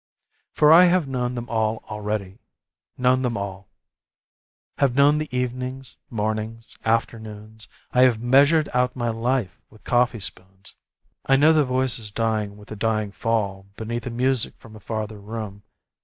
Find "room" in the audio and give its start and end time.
15.19-15.61